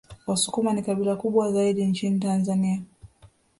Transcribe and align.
Wasukuma 0.27 0.73
ni 0.73 0.81
kabila 0.83 1.15
kubwa 1.15 1.51
zaidi 1.53 1.85
nchini 1.85 2.19
Tanzania 2.19 2.81